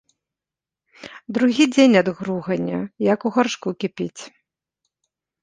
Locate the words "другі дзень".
1.37-1.97